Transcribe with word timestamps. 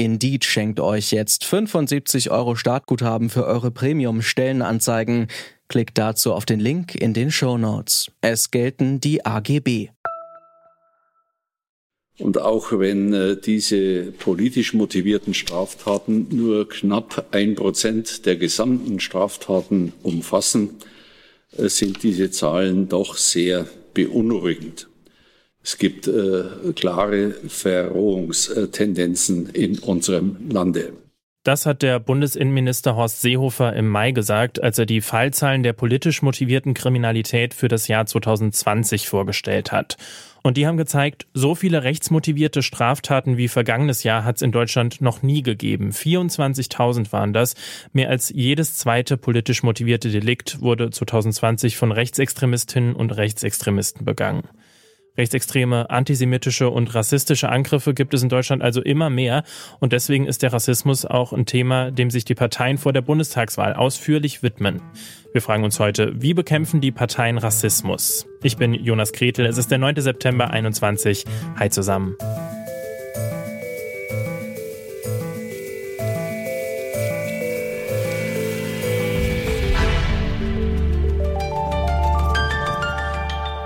Indeed 0.00 0.46
schenkt 0.46 0.80
euch 0.80 1.12
jetzt 1.12 1.44
75 1.44 2.30
Euro 2.30 2.56
Startguthaben 2.56 3.28
für 3.28 3.44
eure 3.44 3.70
Premium-Stellenanzeigen. 3.70 5.26
Klickt 5.68 5.98
dazu 5.98 6.32
auf 6.32 6.46
den 6.46 6.58
Link 6.58 6.94
in 6.94 7.12
den 7.12 7.30
Show 7.30 7.58
Notes. 7.58 8.10
Es 8.22 8.50
gelten 8.50 9.00
die 9.00 9.26
AGB. 9.26 9.90
Und 12.18 12.40
auch 12.40 12.72
wenn 12.72 13.12
äh, 13.12 13.36
diese 13.38 14.10
politisch 14.12 14.72
motivierten 14.72 15.34
Straftaten 15.34 16.28
nur 16.30 16.66
knapp 16.66 17.26
ein 17.32 17.54
Prozent 17.54 18.24
der 18.24 18.36
gesamten 18.36 19.00
Straftaten 19.00 19.92
umfassen, 20.02 20.78
äh, 21.58 21.68
sind 21.68 22.02
diese 22.02 22.30
Zahlen 22.30 22.88
doch 22.88 23.16
sehr 23.18 23.66
beunruhigend. 23.92 24.89
Es 25.62 25.78
gibt 25.78 26.08
äh, 26.08 26.44
klare 26.74 27.30
Verrohungstendenzen 27.48 29.50
in 29.50 29.78
unserem 29.78 30.50
Lande. 30.50 30.92
Das 31.42 31.64
hat 31.64 31.80
der 31.80 32.00
Bundesinnenminister 32.00 32.96
Horst 32.96 33.22
Seehofer 33.22 33.74
im 33.74 33.88
Mai 33.88 34.12
gesagt, 34.12 34.62
als 34.62 34.78
er 34.78 34.84
die 34.84 35.00
Fallzahlen 35.00 35.62
der 35.62 35.72
politisch 35.72 36.20
motivierten 36.20 36.74
Kriminalität 36.74 37.54
für 37.54 37.68
das 37.68 37.88
Jahr 37.88 38.04
2020 38.04 39.08
vorgestellt 39.08 39.72
hat. 39.72 39.96
Und 40.42 40.58
die 40.58 40.66
haben 40.66 40.76
gezeigt, 40.76 41.26
so 41.32 41.54
viele 41.54 41.82
rechtsmotivierte 41.82 42.62
Straftaten 42.62 43.38
wie 43.38 43.48
vergangenes 43.48 44.02
Jahr 44.02 44.24
hat 44.24 44.36
es 44.36 44.42
in 44.42 44.52
Deutschland 44.52 45.00
noch 45.00 45.22
nie 45.22 45.42
gegeben. 45.42 45.92
24.000 45.92 47.10
waren 47.12 47.32
das. 47.32 47.54
Mehr 47.94 48.10
als 48.10 48.28
jedes 48.28 48.74
zweite 48.74 49.16
politisch 49.16 49.62
motivierte 49.62 50.10
Delikt 50.10 50.60
wurde 50.60 50.90
2020 50.90 51.78
von 51.78 51.90
Rechtsextremistinnen 51.90 52.94
und 52.94 53.16
Rechtsextremisten 53.16 54.04
begangen. 54.04 54.42
Rechtsextreme, 55.16 55.90
antisemitische 55.90 56.70
und 56.70 56.94
rassistische 56.94 57.48
Angriffe 57.48 57.94
gibt 57.94 58.14
es 58.14 58.22
in 58.22 58.28
Deutschland 58.28 58.62
also 58.62 58.80
immer 58.82 59.10
mehr 59.10 59.44
und 59.78 59.92
deswegen 59.92 60.26
ist 60.26 60.42
der 60.42 60.52
Rassismus 60.52 61.04
auch 61.04 61.32
ein 61.32 61.46
Thema, 61.46 61.90
dem 61.90 62.10
sich 62.10 62.24
die 62.24 62.34
Parteien 62.34 62.78
vor 62.78 62.92
der 62.92 63.02
Bundestagswahl 63.02 63.74
ausführlich 63.74 64.42
widmen. 64.42 64.80
Wir 65.32 65.42
fragen 65.42 65.64
uns 65.64 65.78
heute, 65.78 66.12
wie 66.20 66.34
bekämpfen 66.34 66.80
die 66.80 66.92
Parteien 66.92 67.38
Rassismus? 67.38 68.26
Ich 68.42 68.56
bin 68.56 68.74
Jonas 68.74 69.12
Gretel, 69.12 69.46
es 69.46 69.58
ist 69.58 69.70
der 69.70 69.78
9. 69.78 70.00
September 70.00 70.50
21. 70.50 71.24
Hi 71.58 71.70
zusammen. 71.70 72.16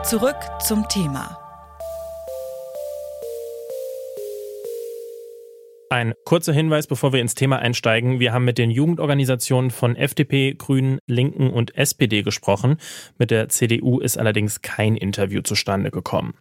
Zurück 0.05 0.37
zum 0.61 0.87
Thema. 0.91 1.39
Ein 5.89 6.13
kurzer 6.27 6.53
Hinweis, 6.53 6.87
bevor 6.87 7.15
wir 7.15 7.23
ins 7.23 7.35
Thema 7.35 7.61
einsteigen. 7.61 8.21
Wir 8.21 8.35
haben 8.35 8.45
mit 8.45 8.59
den 8.59 8.71
Jugendorganisationen 8.71 9.71
von 9.71 9.97
FDP, 9.97 10.57
Grünen, 10.59 10.99
Linken 11.07 11.49
und 11.49 11.79
SPD 11.79 12.23
gesprochen. 12.23 12.77
Mit 13.17 13.31
der 13.31 13.49
CDU 13.49 13.99
ist 13.99 14.19
allerdings 14.19 14.61
kein 14.61 14.95
Interview 14.95 15.41
zustande 15.41 15.91
gekommen. 15.91 16.35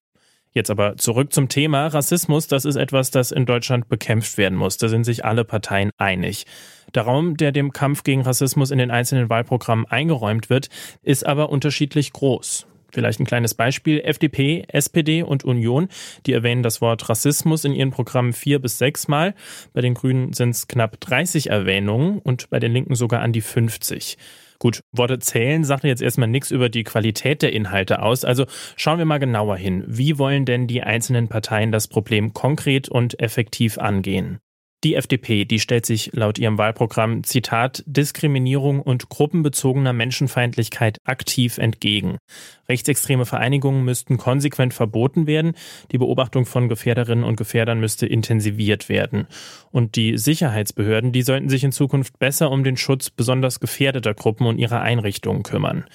Jetzt 0.51 0.69
aber 0.69 0.97
zurück 0.97 1.31
zum 1.31 1.47
Thema. 1.47 1.87
Rassismus, 1.87 2.47
das 2.47 2.65
ist 2.65 2.75
etwas, 2.75 3.11
das 3.11 3.31
in 3.31 3.45
Deutschland 3.45 3.87
bekämpft 3.87 4.37
werden 4.37 4.57
muss. 4.57 4.75
Da 4.75 4.89
sind 4.89 5.05
sich 5.05 5.23
alle 5.23 5.45
Parteien 5.45 5.91
einig. 5.97 6.45
Der 6.93 7.03
Raum, 7.03 7.37
der 7.37 7.53
dem 7.53 7.71
Kampf 7.71 8.03
gegen 8.03 8.23
Rassismus 8.23 8.71
in 8.71 8.77
den 8.77 8.91
einzelnen 8.91 9.29
Wahlprogrammen 9.29 9.85
eingeräumt 9.85 10.49
wird, 10.49 10.67
ist 11.01 11.25
aber 11.25 11.49
unterschiedlich 11.49 12.11
groß. 12.11 12.67
Vielleicht 12.93 13.19
ein 13.19 13.25
kleines 13.25 13.55
Beispiel. 13.55 13.99
FDP, 14.01 14.65
SPD 14.67 15.23
und 15.23 15.43
Union, 15.43 15.87
die 16.25 16.33
erwähnen 16.33 16.63
das 16.63 16.79
Wort 16.79 17.09
Rassismus 17.09 17.65
in 17.65 17.73
ihren 17.73 17.91
Programmen 17.91 18.33
vier 18.33 18.59
bis 18.59 18.77
sechs 18.77 19.07
Mal. 19.07 19.33
Bei 19.73 19.81
den 19.81 19.95
Grünen 19.95 20.33
sind 20.33 20.51
es 20.51 20.67
knapp 20.67 20.99
30 20.99 21.49
Erwähnungen 21.49 22.19
und 22.19 22.49
bei 22.49 22.59
den 22.59 22.71
Linken 22.71 22.95
sogar 22.95 23.21
an 23.21 23.33
die 23.33 23.41
50. 23.41 24.17
Gut, 24.59 24.81
Worte 24.91 25.19
zählen 25.19 25.63
sagt 25.63 25.83
jetzt 25.83 26.01
erstmal 26.01 26.29
nichts 26.29 26.51
über 26.51 26.69
die 26.69 26.83
Qualität 26.83 27.41
der 27.41 27.51
Inhalte 27.51 28.01
aus. 28.01 28.23
Also 28.23 28.45
schauen 28.77 28.97
wir 28.97 29.05
mal 29.05 29.17
genauer 29.17 29.57
hin. 29.57 29.83
Wie 29.87 30.17
wollen 30.17 30.45
denn 30.45 30.67
die 30.67 30.83
einzelnen 30.83 31.27
Parteien 31.27 31.71
das 31.71 31.87
Problem 31.87 32.33
konkret 32.33 32.87
und 32.87 33.19
effektiv 33.19 33.77
angehen? 33.77 34.39
Die 34.83 34.95
FDP, 34.95 35.45
die 35.45 35.59
stellt 35.59 35.85
sich 35.85 36.11
laut 36.11 36.37
ihrem 36.37 36.57
Wahlprogramm 36.57 37.23
Zitat 37.23 37.83
Diskriminierung 37.85 38.81
und 38.81 39.07
gruppenbezogener 39.07 39.93
Menschenfeindlichkeit 39.93 40.97
aktiv 41.05 41.57
entgegen. 41.57 42.17
Rechtsextreme 42.67 43.25
Vereinigungen 43.25 43.85
müssten 43.85 44.17
konsequent 44.17 44.73
verboten 44.73 45.25
werden, 45.25 45.53
die 45.93 45.97
Beobachtung 45.97 46.45
von 46.45 46.67
Gefährderinnen 46.67 47.23
und 47.23 47.37
Gefährdern 47.37 47.79
müsste 47.79 48.07
intensiviert 48.07 48.89
werden. 48.89 49.27
Und 49.71 49.95
die 49.95 50.17
Sicherheitsbehörden, 50.17 51.13
die 51.13 51.21
sollten 51.21 51.47
sich 51.47 51.63
in 51.63 51.71
Zukunft 51.71 52.19
besser 52.19 52.51
um 52.51 52.65
den 52.65 52.75
Schutz 52.75 53.09
besonders 53.09 53.61
gefährdeter 53.61 54.13
Gruppen 54.13 54.45
und 54.45 54.57
ihrer 54.57 54.81
Einrichtungen 54.81 55.43
kümmern. 55.43 55.85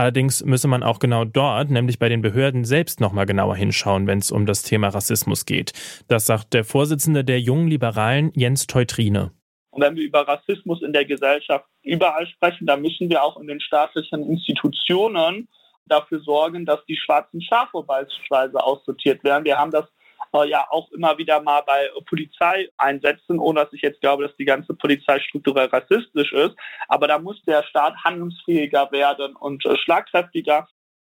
Allerdings 0.00 0.42
müsse 0.42 0.66
man 0.66 0.82
auch 0.82 0.98
genau 0.98 1.26
dort, 1.26 1.68
nämlich 1.68 1.98
bei 1.98 2.08
den 2.08 2.22
Behörden 2.22 2.64
selbst 2.64 3.02
nochmal 3.02 3.26
genauer 3.26 3.54
hinschauen, 3.54 4.06
wenn 4.06 4.16
es 4.16 4.32
um 4.32 4.46
das 4.46 4.62
Thema 4.62 4.88
Rassismus 4.88 5.44
geht. 5.44 5.74
Das 6.08 6.24
sagt 6.24 6.54
der 6.54 6.64
Vorsitzende 6.64 7.22
der 7.22 7.38
jungen 7.38 7.68
Liberalen, 7.68 8.32
Jens 8.34 8.66
Teutrine. 8.66 9.32
Und 9.68 9.82
wenn 9.82 9.96
wir 9.96 10.04
über 10.04 10.26
Rassismus 10.26 10.80
in 10.80 10.94
der 10.94 11.04
Gesellschaft 11.04 11.66
überall 11.82 12.26
sprechen, 12.28 12.66
dann 12.66 12.80
müssen 12.80 13.10
wir 13.10 13.22
auch 13.22 13.38
in 13.38 13.46
den 13.46 13.60
staatlichen 13.60 14.26
Institutionen 14.26 15.48
dafür 15.84 16.20
sorgen, 16.20 16.64
dass 16.64 16.82
die 16.86 16.96
schwarzen 16.96 17.42
Schafe 17.42 17.82
beispielsweise 17.82 18.64
aussortiert 18.64 19.22
werden. 19.22 19.44
Wir 19.44 19.58
haben 19.58 19.70
das 19.70 19.84
ja 20.44 20.66
auch 20.70 20.90
immer 20.92 21.18
wieder 21.18 21.40
mal 21.42 21.62
bei 21.62 21.88
Polizei 22.08 22.68
einsetzen, 22.78 23.38
ohne 23.38 23.60
dass 23.60 23.72
ich 23.72 23.82
jetzt 23.82 24.00
glaube, 24.00 24.26
dass 24.26 24.36
die 24.36 24.44
ganze 24.44 24.74
Polizei 24.74 25.18
strukturell 25.20 25.66
rassistisch 25.66 26.32
ist. 26.32 26.54
Aber 26.88 27.08
da 27.08 27.18
muss 27.18 27.42
der 27.42 27.62
Staat 27.64 27.94
handlungsfähiger 28.04 28.90
werden 28.92 29.36
und 29.36 29.64
äh, 29.66 29.76
schlagkräftiger. 29.76 30.68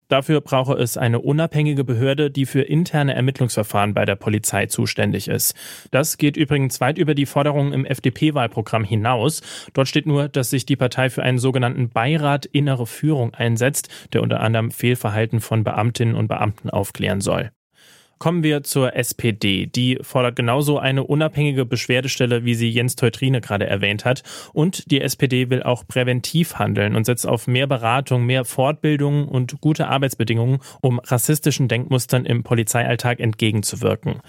Dafür 0.09 0.41
brauche 0.41 0.73
es 0.73 0.97
eine 0.97 1.21
unabhängige 1.21 1.85
Behörde, 1.85 2.31
die 2.31 2.47
für 2.47 2.63
interne 2.63 3.15
Ermittlungsverfahren 3.15 3.93
bei 3.93 4.07
der 4.07 4.17
Polizei 4.17 4.65
zuständig 4.65 5.29
ist. 5.29 5.55
Das 5.91 6.17
geht 6.17 6.39
übrigens 6.39 6.81
weit 6.81 6.97
über 6.97 7.15
die 7.15 7.27
Forderungen 7.27 7.75
im 7.75 7.85
FDP-Wahlprogramm 7.85 8.85
hinaus. 8.85 9.43
Dort 9.75 9.87
steht 9.87 10.07
nur, 10.07 10.29
dass 10.29 10.49
sich 10.49 10.65
die 10.65 10.77
Partei 10.77 11.11
für 11.11 11.23
einen 11.23 11.39
sogenannten 11.39 11.91
Beirat 11.91 12.47
innere 12.47 12.87
Führung 12.87 13.35
einsetzt, 13.35 14.09
der 14.15 14.23
unter 14.23 14.41
anderem 14.41 14.71
Fehlverhalten 14.71 15.41
von 15.41 15.63
Beamtinnen 15.63 16.15
und 16.15 16.29
Beamten 16.29 16.71
aufklären 16.71 17.21
soll. 17.21 17.51
Kommen 18.19 18.43
wir 18.43 18.65
zur 18.65 18.97
SPD. 18.97 19.67
Die 19.67 19.99
fordert 20.03 20.35
genauso 20.35 20.79
eine 20.79 21.05
unabhängige 21.05 21.65
Beschwerdestelle, 21.65 22.45
wie 22.45 22.55
sie 22.55 22.69
Jens 22.69 22.97
Teutrine 22.97 23.41
gerade 23.41 23.67
erwähnt 23.67 24.05
hat. 24.05 24.25
Und 24.53 24.91
die 24.91 25.01
SPD 25.01 25.51
will 25.51 25.63
auch 25.63 25.87
präventiv 25.87 26.57
handeln 26.57 26.97
und 26.97 27.05
setzt 27.05 27.29
auf 27.29 27.47
mehr 27.47 27.69
Beratung, 27.69 28.27
mehr 28.27 28.45
Fortbildung 28.45 29.29
und 29.29 29.61
gute 29.61 29.87
Arbeitsbedingungen, 29.87 30.59
um 30.81 30.99
rassistischen 30.99 31.69
Denkmustern 31.69 32.27
im 32.27 32.43
Polizeialltag 32.43 33.21
entgegenzuwirken. 33.21 34.21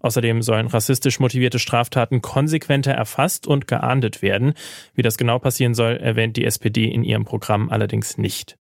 Außerdem 0.00 0.42
sollen 0.42 0.66
rassistisch 0.66 1.18
motivierte 1.18 1.58
Straftaten 1.58 2.20
konsequenter 2.20 2.92
erfasst 2.92 3.46
und 3.46 3.66
geahndet 3.66 4.20
werden. 4.20 4.52
Wie 4.94 5.02
das 5.02 5.16
genau 5.16 5.38
passieren 5.38 5.74
soll, 5.74 5.96
erwähnt 5.96 6.36
die 6.36 6.44
SPD 6.44 6.84
in 6.84 7.02
ihrem 7.02 7.24
Programm 7.24 7.70
allerdings 7.70 8.18
nicht. 8.18 8.57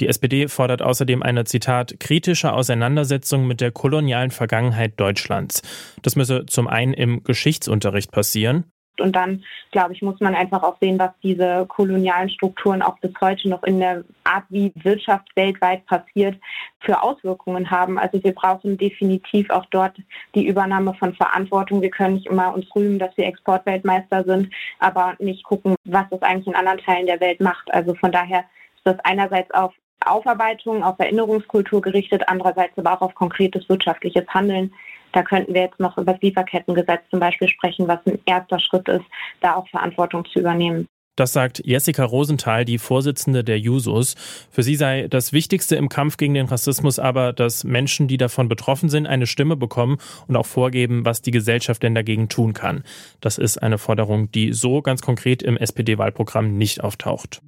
Die 0.00 0.08
SPD 0.08 0.48
fordert 0.48 0.82
außerdem 0.82 1.22
eine, 1.22 1.44
Zitat, 1.44 2.00
kritische 2.00 2.52
Auseinandersetzung 2.52 3.46
mit 3.46 3.60
der 3.60 3.70
kolonialen 3.70 4.32
Vergangenheit 4.32 4.98
Deutschlands. 4.98 5.62
Das 6.02 6.16
müsse 6.16 6.46
zum 6.46 6.66
einen 6.66 6.94
im 6.94 7.22
Geschichtsunterricht 7.22 8.10
passieren. 8.10 8.64
Und 9.00 9.16
dann, 9.16 9.44
glaube 9.72 9.92
ich, 9.92 10.02
muss 10.02 10.20
man 10.20 10.34
einfach 10.34 10.62
auch 10.62 10.76
sehen, 10.80 10.98
was 10.98 11.10
diese 11.22 11.66
kolonialen 11.68 12.28
Strukturen 12.30 12.80
auch 12.80 12.98
bis 13.00 13.12
heute 13.20 13.48
noch 13.48 13.62
in 13.64 13.80
der 13.80 14.04
Art, 14.22 14.44
wie 14.50 14.72
Wirtschaft 14.76 15.28
weltweit 15.34 15.84
passiert, 15.86 16.38
für 16.80 17.02
Auswirkungen 17.02 17.70
haben. 17.70 17.98
Also 17.98 18.22
wir 18.22 18.32
brauchen 18.32 18.78
definitiv 18.78 19.50
auch 19.50 19.66
dort 19.70 19.96
die 20.34 20.46
Übernahme 20.46 20.94
von 20.94 21.14
Verantwortung. 21.14 21.82
Wir 21.82 21.90
können 21.90 22.14
nicht 22.14 22.26
immer 22.26 22.54
uns 22.54 22.66
rühmen, 22.74 23.00
dass 23.00 23.16
wir 23.16 23.26
Exportweltmeister 23.26 24.24
sind, 24.24 24.52
aber 24.78 25.16
nicht 25.18 25.42
gucken, 25.42 25.74
was 25.84 26.08
das 26.10 26.22
eigentlich 26.22 26.46
in 26.46 26.54
anderen 26.54 26.78
Teilen 26.78 27.06
der 27.06 27.20
Welt 27.20 27.40
macht. 27.40 27.72
Also 27.74 27.94
von 27.94 28.12
daher 28.12 28.44
ist 28.76 28.86
das 28.86 28.98
einerseits 29.00 29.50
auf 29.52 29.72
Aufarbeitung, 30.06 30.82
auf 30.82 30.98
Erinnerungskultur 30.98 31.80
gerichtet, 31.80 32.22
andererseits 32.26 32.76
aber 32.78 32.92
auch 32.92 33.02
auf 33.02 33.14
konkretes 33.14 33.68
wirtschaftliches 33.68 34.26
Handeln. 34.28 34.72
Da 35.12 35.22
könnten 35.22 35.54
wir 35.54 35.62
jetzt 35.62 35.78
noch 35.78 35.96
über 35.96 36.12
das 36.12 36.22
Lieferkettengesetz 36.22 37.02
zum 37.10 37.20
Beispiel 37.20 37.48
sprechen, 37.48 37.86
was 37.86 38.00
ein 38.06 38.18
erster 38.26 38.58
Schritt 38.58 38.88
ist, 38.88 39.04
da 39.40 39.54
auch 39.54 39.68
Verantwortung 39.68 40.24
zu 40.24 40.40
übernehmen. 40.40 40.88
Das 41.16 41.32
sagt 41.32 41.62
Jessica 41.64 42.04
Rosenthal, 42.04 42.64
die 42.64 42.78
Vorsitzende 42.78 43.44
der 43.44 43.60
Jusos. 43.60 44.16
Für 44.50 44.64
sie 44.64 44.74
sei 44.74 45.06
das 45.06 45.32
Wichtigste 45.32 45.76
im 45.76 45.88
Kampf 45.88 46.16
gegen 46.16 46.34
den 46.34 46.46
Rassismus 46.46 46.98
aber, 46.98 47.32
dass 47.32 47.62
Menschen, 47.62 48.08
die 48.08 48.16
davon 48.16 48.48
betroffen 48.48 48.88
sind, 48.88 49.06
eine 49.06 49.28
Stimme 49.28 49.54
bekommen 49.54 49.98
und 50.26 50.34
auch 50.34 50.46
vorgeben, 50.46 51.04
was 51.04 51.22
die 51.22 51.30
Gesellschaft 51.30 51.84
denn 51.84 51.94
dagegen 51.94 52.28
tun 52.28 52.52
kann. 52.52 52.82
Das 53.20 53.38
ist 53.38 53.58
eine 53.58 53.78
Forderung, 53.78 54.32
die 54.32 54.52
so 54.52 54.82
ganz 54.82 55.02
konkret 55.02 55.42
im 55.44 55.56
SPD-Wahlprogramm 55.56 56.58
nicht 56.58 56.82
auftaucht. 56.82 57.40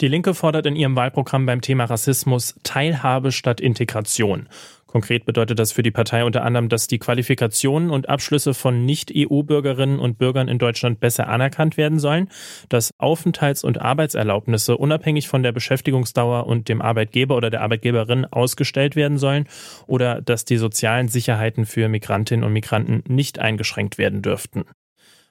Die 0.00 0.08
Linke 0.08 0.32
fordert 0.32 0.64
in 0.64 0.76
ihrem 0.76 0.96
Wahlprogramm 0.96 1.44
beim 1.44 1.60
Thema 1.60 1.84
Rassismus 1.84 2.54
Teilhabe 2.62 3.32
statt 3.32 3.60
Integration. 3.60 4.48
Konkret 4.86 5.26
bedeutet 5.26 5.58
das 5.58 5.72
für 5.72 5.82
die 5.82 5.90
Partei 5.90 6.24
unter 6.24 6.42
anderem, 6.42 6.70
dass 6.70 6.86
die 6.86 6.98
Qualifikationen 6.98 7.90
und 7.90 8.08
Abschlüsse 8.08 8.54
von 8.54 8.86
Nicht-EU-Bürgerinnen 8.86 9.98
und 9.98 10.16
Bürgern 10.16 10.48
in 10.48 10.58
Deutschland 10.58 11.00
besser 11.00 11.28
anerkannt 11.28 11.76
werden 11.76 11.98
sollen, 11.98 12.30
dass 12.70 12.98
Aufenthalts- 12.98 13.62
und 13.62 13.78
Arbeitserlaubnisse 13.78 14.78
unabhängig 14.78 15.28
von 15.28 15.42
der 15.42 15.52
Beschäftigungsdauer 15.52 16.46
und 16.46 16.70
dem 16.70 16.80
Arbeitgeber 16.80 17.36
oder 17.36 17.50
der 17.50 17.60
Arbeitgeberin 17.60 18.24
ausgestellt 18.24 18.96
werden 18.96 19.18
sollen 19.18 19.46
oder 19.86 20.22
dass 20.22 20.46
die 20.46 20.56
sozialen 20.56 21.08
Sicherheiten 21.08 21.66
für 21.66 21.88
Migrantinnen 21.90 22.44
und 22.44 22.54
Migranten 22.54 23.04
nicht 23.06 23.38
eingeschränkt 23.38 23.98
werden 23.98 24.22
dürften. 24.22 24.64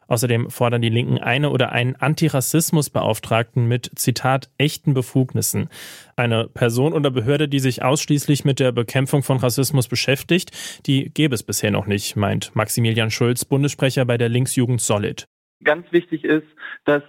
Außerdem 0.10 0.50
fordern 0.50 0.82
die 0.82 0.90
Linken 0.90 1.20
eine 1.20 1.52
oder 1.52 1.72
einen 1.72 1.96
Antirassismusbeauftragten 1.96 3.68
mit, 3.68 3.92
Zitat, 3.96 4.50
echten 4.58 4.94
Befugnissen. 4.94 5.70
Eine 6.16 6.48
Person 6.48 6.94
oder 6.94 7.12
Behörde, 7.12 7.48
die 7.48 7.60
sich 7.60 7.84
ausschließlich 7.84 8.44
mit 8.44 8.60
der 8.60 8.72
Bekämpfung 8.72 9.22
von 9.22 9.38
Rassismus 9.38 9.88
beschäftigt, 9.88 10.52
die 10.88 11.14
gäbe 11.14 11.36
es 11.36 11.44
bisher 11.44 11.72
noch 11.72 11.86
nicht, 11.86 12.16
meint 12.16 12.56
Maximilian 12.56 13.12
Schulz, 13.12 13.46
Bundessprecher 13.46 14.04
bei 14.06 14.18
der 14.18 14.30
Linksjugend 14.30 14.82
Solid. 14.82 15.28
Ganz 15.64 15.92
wichtig 15.92 16.24
ist, 16.24 16.48
das 16.86 17.04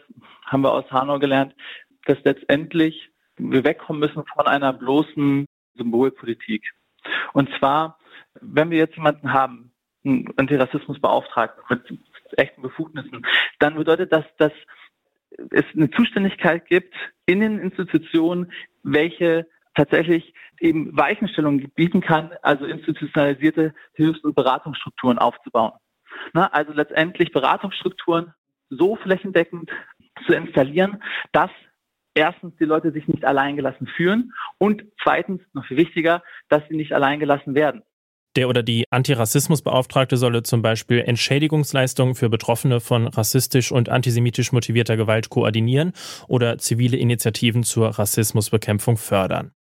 haben 0.44 0.62
wir 0.62 0.72
aus 0.72 0.90
Hanau 0.90 1.18
gelernt, 1.18 1.54
dass 2.04 2.18
letztendlich 2.24 3.10
wir 3.38 3.64
wegkommen 3.64 4.00
müssen 4.00 4.24
von 4.34 4.46
einer 4.46 4.72
bloßen 4.72 5.46
Symbolpolitik. 5.76 6.70
Und 7.32 7.48
zwar, 7.58 7.98
wenn 8.40 8.70
wir 8.70 8.78
jetzt 8.78 8.96
jemanden 8.96 9.32
haben, 9.32 9.72
einen 10.04 10.26
Antirassismusbeauftragten 10.36 11.62
mit 11.70 12.00
echten 12.38 12.62
Befugnissen, 12.62 13.26
dann 13.58 13.74
bedeutet 13.74 14.12
das, 14.12 14.24
dass 14.38 14.52
es 15.50 15.64
eine 15.74 15.90
Zuständigkeit 15.90 16.66
gibt 16.66 16.94
in 17.26 17.40
den 17.40 17.58
Institutionen, 17.58 18.52
welche 18.82 19.46
tatsächlich 19.74 20.34
eben 20.58 20.96
Weichenstellungen 20.96 21.70
bieten 21.70 22.00
kann, 22.00 22.32
also 22.42 22.64
institutionalisierte 22.64 23.74
Hilfs- 23.94 24.24
und 24.24 24.34
Beratungsstrukturen 24.34 25.18
aufzubauen. 25.18 25.72
Na, 26.32 26.46
also 26.48 26.72
letztendlich 26.72 27.32
Beratungsstrukturen 27.32 28.34
so 28.68 28.96
flächendeckend 28.96 29.70
zu 30.26 30.34
installieren, 30.34 31.02
dass 31.32 31.50
erstens 32.14 32.56
die 32.56 32.64
Leute 32.64 32.92
sich 32.92 33.06
nicht 33.08 33.24
alleingelassen 33.24 33.86
fühlen 33.86 34.32
und 34.58 34.84
zweitens, 35.02 35.42
noch 35.52 35.64
viel 35.66 35.76
wichtiger, 35.76 36.22
dass 36.48 36.66
sie 36.68 36.76
nicht 36.76 36.92
alleingelassen 36.92 37.54
werden. 37.54 37.82
Der 38.36 38.48
oder 38.48 38.62
die 38.62 38.84
Antirassismusbeauftragte 38.90 40.16
solle 40.16 40.44
zum 40.44 40.62
Beispiel 40.62 41.00
Entschädigungsleistungen 41.00 42.14
für 42.14 42.28
Betroffene 42.28 42.78
von 42.78 43.08
rassistisch 43.08 43.72
und 43.72 43.88
antisemitisch 43.88 44.52
motivierter 44.52 44.96
Gewalt 44.96 45.30
koordinieren 45.30 45.92
oder 46.28 46.58
zivile 46.58 46.96
Initiativen 46.96 47.64
zur 47.64 47.88
Rassismusbekämpfung 47.88 48.96
fördern. 48.96 49.52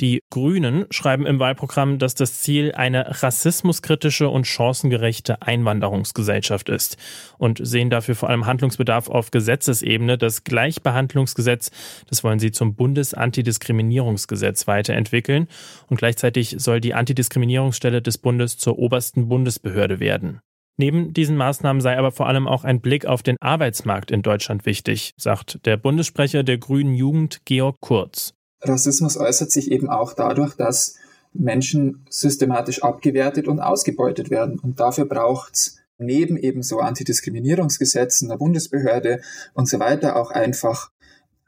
Die 0.00 0.22
Grünen 0.30 0.86
schreiben 0.90 1.24
im 1.24 1.38
Wahlprogramm, 1.38 2.00
dass 2.00 2.16
das 2.16 2.40
Ziel 2.40 2.72
eine 2.72 3.22
rassismuskritische 3.22 4.28
und 4.28 4.44
chancengerechte 4.44 5.40
Einwanderungsgesellschaft 5.42 6.68
ist 6.68 6.96
und 7.38 7.64
sehen 7.64 7.90
dafür 7.90 8.16
vor 8.16 8.28
allem 8.28 8.44
Handlungsbedarf 8.44 9.08
auf 9.08 9.30
Gesetzesebene. 9.30 10.18
Das 10.18 10.42
Gleichbehandlungsgesetz, 10.42 11.70
das 12.08 12.24
wollen 12.24 12.40
sie 12.40 12.50
zum 12.50 12.74
Bundesantidiskriminierungsgesetz 12.74 14.66
weiterentwickeln 14.66 15.46
und 15.88 15.96
gleichzeitig 15.96 16.56
soll 16.58 16.80
die 16.80 16.94
Antidiskriminierungsstelle 16.94 18.02
des 18.02 18.18
Bundes 18.18 18.58
zur 18.58 18.80
obersten 18.80 19.28
Bundesbehörde 19.28 20.00
werden. 20.00 20.40
Neben 20.76 21.12
diesen 21.12 21.36
Maßnahmen 21.36 21.80
sei 21.80 21.96
aber 21.96 22.10
vor 22.10 22.26
allem 22.26 22.48
auch 22.48 22.64
ein 22.64 22.80
Blick 22.80 23.06
auf 23.06 23.22
den 23.22 23.36
Arbeitsmarkt 23.40 24.10
in 24.10 24.22
Deutschland 24.22 24.66
wichtig, 24.66 25.14
sagt 25.16 25.64
der 25.66 25.76
Bundessprecher 25.76 26.42
der 26.42 26.58
Grünen 26.58 26.94
Jugend 26.94 27.42
Georg 27.44 27.76
Kurz. 27.80 28.33
Rassismus 28.64 29.16
äußert 29.16 29.50
sich 29.50 29.70
eben 29.70 29.88
auch 29.88 30.14
dadurch, 30.14 30.54
dass 30.54 30.96
Menschen 31.32 32.04
systematisch 32.08 32.82
abgewertet 32.82 33.48
und 33.48 33.60
ausgebeutet 33.60 34.30
werden. 34.30 34.58
Und 34.58 34.80
dafür 34.80 35.04
braucht 35.04 35.54
es 35.54 35.76
neben 35.98 36.36
eben 36.36 36.62
so 36.62 36.80
Antidiskriminierungsgesetzen 36.80 38.28
der 38.28 38.36
Bundesbehörde 38.36 39.20
und 39.52 39.68
so 39.68 39.78
weiter 39.78 40.16
auch 40.16 40.30
einfach 40.30 40.90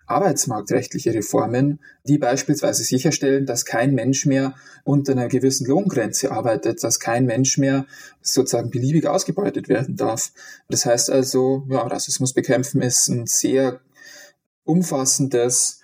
arbeitsmarktrechtliche 0.07 1.13
Reformen, 1.15 1.81
die 2.05 2.19
beispielsweise 2.19 2.85
sicherstellen, 2.85 3.45
dass 3.45 3.65
kein 3.65 3.93
Mensch 3.95 4.25
mehr 4.25 4.55
unter 4.85 5.13
einer 5.13 5.29
gewissen 5.29 5.67
Lohngrenze 5.67 6.31
arbeitet, 6.31 6.83
dass 6.85 7.01
kein 7.01 7.27
Mensch 7.27 7.59
mehr 7.59 7.87
sozusagen 8.23 8.71
beliebig 8.71 9.09
ausgebeutet 9.09 9.69
werden 9.69 9.97
darf. 9.97 10.33
Das 10.69 10.87
heißt 10.87 11.11
also, 11.11 11.67
ja, 11.69 11.81
Rassismus 11.81 12.33
bekämpfen 12.33 12.83
ist 12.83 13.09
ein 13.09 13.27
sehr 13.27 13.81
umfassendes 14.65 15.81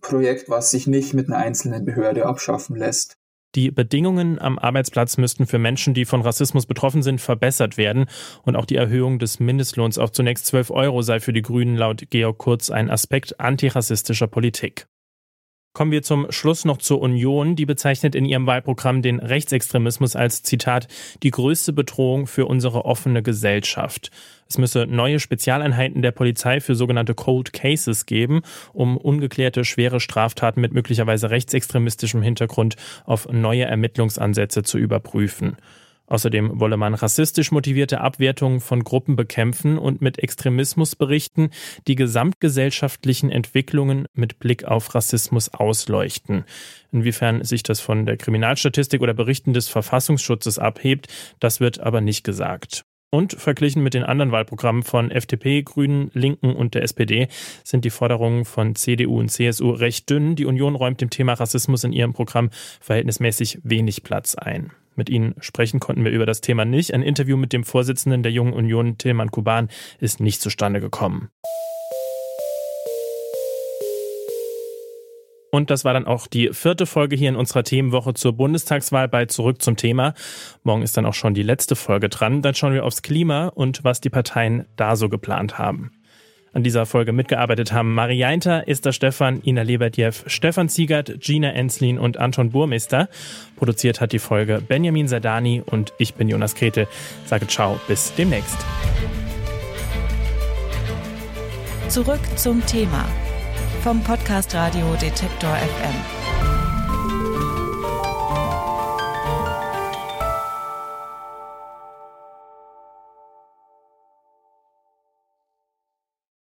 Projekt, 0.00 0.48
was 0.48 0.70
sich 0.70 0.86
nicht 0.86 1.14
mit 1.14 1.28
einer 1.28 1.38
einzelnen 1.38 1.84
Behörde 1.84 2.26
abschaffen 2.26 2.76
lässt. 2.76 3.16
Die 3.54 3.70
Bedingungen 3.70 4.38
am 4.38 4.58
Arbeitsplatz 4.58 5.16
müssten 5.16 5.46
für 5.46 5.58
Menschen, 5.58 5.94
die 5.94 6.04
von 6.04 6.20
Rassismus 6.20 6.66
betroffen 6.66 7.02
sind, 7.02 7.20
verbessert 7.20 7.78
werden. 7.78 8.06
Und 8.42 8.56
auch 8.56 8.66
die 8.66 8.76
Erhöhung 8.76 9.18
des 9.18 9.40
Mindestlohns 9.40 9.96
auf 9.96 10.12
zunächst 10.12 10.46
12 10.46 10.70
Euro 10.70 11.00
sei 11.00 11.18
für 11.18 11.32
die 11.32 11.42
Grünen 11.42 11.76
laut 11.76 12.04
Georg 12.10 12.38
Kurz 12.38 12.70
ein 12.70 12.90
Aspekt 12.90 13.40
antirassistischer 13.40 14.26
Politik. 14.26 14.86
Kommen 15.74 15.92
wir 15.92 16.02
zum 16.02 16.32
Schluss 16.32 16.64
noch 16.64 16.78
zur 16.78 17.00
Union. 17.00 17.54
Die 17.54 17.66
bezeichnet 17.66 18.14
in 18.14 18.24
ihrem 18.24 18.46
Wahlprogramm 18.46 19.00
den 19.00 19.20
Rechtsextremismus 19.20 20.16
als 20.16 20.42
Zitat 20.42 20.88
die 21.22 21.30
größte 21.30 21.72
Bedrohung 21.72 22.26
für 22.26 22.46
unsere 22.46 22.84
offene 22.84 23.22
Gesellschaft. 23.22 24.10
Es 24.48 24.58
müsse 24.58 24.86
neue 24.86 25.20
Spezialeinheiten 25.20 26.02
der 26.02 26.10
Polizei 26.10 26.60
für 26.60 26.74
sogenannte 26.74 27.14
Cold 27.14 27.52
Cases 27.52 28.06
geben, 28.06 28.40
um 28.72 28.96
ungeklärte 28.96 29.64
schwere 29.64 30.00
Straftaten 30.00 30.60
mit 30.60 30.72
möglicherweise 30.72 31.30
rechtsextremistischem 31.30 32.22
Hintergrund 32.22 32.76
auf 33.04 33.28
neue 33.30 33.64
Ermittlungsansätze 33.64 34.62
zu 34.62 34.78
überprüfen. 34.78 35.58
Außerdem 36.08 36.58
wolle 36.58 36.76
man 36.76 36.94
rassistisch 36.94 37.52
motivierte 37.52 38.00
Abwertungen 38.00 38.60
von 38.60 38.82
Gruppen 38.82 39.14
bekämpfen 39.14 39.78
und 39.78 40.00
mit 40.00 40.18
Extremismus 40.18 40.96
berichten, 40.96 41.50
die 41.86 41.94
gesamtgesellschaftlichen 41.94 43.30
Entwicklungen 43.30 44.06
mit 44.14 44.38
Blick 44.38 44.64
auf 44.64 44.94
Rassismus 44.94 45.50
ausleuchten. 45.50 46.44
Inwiefern 46.92 47.44
sich 47.44 47.62
das 47.62 47.80
von 47.80 48.06
der 48.06 48.16
Kriminalstatistik 48.16 49.02
oder 49.02 49.14
Berichten 49.14 49.52
des 49.52 49.68
Verfassungsschutzes 49.68 50.58
abhebt, 50.58 51.08
das 51.40 51.60
wird 51.60 51.80
aber 51.80 52.00
nicht 52.00 52.24
gesagt. 52.24 52.84
Und 53.10 53.32
verglichen 53.32 53.82
mit 53.82 53.94
den 53.94 54.04
anderen 54.04 54.32
Wahlprogrammen 54.32 54.82
von 54.82 55.10
FDP, 55.10 55.62
Grünen, 55.62 56.10
Linken 56.12 56.54
und 56.54 56.74
der 56.74 56.82
SPD 56.82 57.28
sind 57.64 57.86
die 57.86 57.90
Forderungen 57.90 58.44
von 58.44 58.74
CDU 58.74 59.18
und 59.18 59.30
CSU 59.30 59.70
recht 59.70 60.10
dünn. 60.10 60.36
Die 60.36 60.44
Union 60.44 60.74
räumt 60.74 61.00
dem 61.00 61.08
Thema 61.08 61.32
Rassismus 61.32 61.84
in 61.84 61.94
ihrem 61.94 62.12
Programm 62.12 62.50
verhältnismäßig 62.80 63.60
wenig 63.62 64.02
Platz 64.02 64.34
ein. 64.34 64.72
Mit 64.98 65.10
Ihnen 65.10 65.36
sprechen 65.38 65.78
konnten 65.78 66.04
wir 66.04 66.10
über 66.10 66.26
das 66.26 66.40
Thema 66.40 66.64
nicht. 66.64 66.92
Ein 66.92 67.02
Interview 67.02 67.36
mit 67.36 67.52
dem 67.52 67.62
Vorsitzenden 67.62 68.24
der 68.24 68.32
Jungen 68.32 68.52
Union, 68.52 68.98
Tilman 68.98 69.30
Kuban, 69.30 69.68
ist 70.00 70.18
nicht 70.18 70.42
zustande 70.42 70.80
gekommen. 70.80 71.30
Und 75.52 75.70
das 75.70 75.84
war 75.84 75.92
dann 75.94 76.04
auch 76.04 76.26
die 76.26 76.52
vierte 76.52 76.84
Folge 76.84 77.14
hier 77.14 77.28
in 77.28 77.36
unserer 77.36 77.62
Themenwoche 77.62 78.12
zur 78.12 78.32
Bundestagswahl 78.32 79.06
bei 79.06 79.26
Zurück 79.26 79.62
zum 79.62 79.76
Thema. 79.76 80.14
Morgen 80.64 80.82
ist 80.82 80.96
dann 80.96 81.06
auch 81.06 81.14
schon 81.14 81.32
die 81.32 81.44
letzte 81.44 81.76
Folge 81.76 82.08
dran. 82.08 82.42
Dann 82.42 82.56
schauen 82.56 82.74
wir 82.74 82.84
aufs 82.84 83.02
Klima 83.02 83.46
und 83.46 83.84
was 83.84 84.00
die 84.00 84.10
Parteien 84.10 84.66
da 84.74 84.96
so 84.96 85.08
geplant 85.08 85.58
haben. 85.58 85.92
An 86.58 86.64
dieser 86.64 86.86
Folge 86.86 87.12
mitgearbeitet 87.12 87.70
haben 87.70 87.94
Marie 87.94 88.18
Jainter, 88.18 88.66
Esther 88.66 88.92
Stefan, 88.92 89.40
Ina 89.46 89.62
Lebertjew, 89.62 90.10
Stefan 90.26 90.68
Ziegert, 90.68 91.20
Gina 91.20 91.52
Enslin 91.52 92.00
und 92.00 92.16
Anton 92.16 92.50
Burmeister. 92.50 93.08
Produziert 93.54 94.00
hat 94.00 94.10
die 94.10 94.18
Folge 94.18 94.60
Benjamin 94.66 95.06
Sadani 95.06 95.62
und 95.64 95.92
ich 95.98 96.14
bin 96.14 96.28
Jonas 96.28 96.56
Kretel. 96.56 96.88
Sage 97.26 97.46
ciao, 97.46 97.78
bis 97.86 98.12
demnächst. 98.16 98.58
Zurück 101.86 102.18
zum 102.34 102.66
Thema 102.66 103.04
vom 103.84 104.02
Podcast 104.02 104.52
Radio 104.52 104.96
Detektor 105.00 105.54
FM. 105.54 106.17